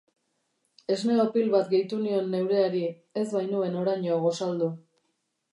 [0.95, 2.83] Esne-opil bat gehitu nion neureari,
[3.25, 4.73] ez bainuen oraino gosaldu.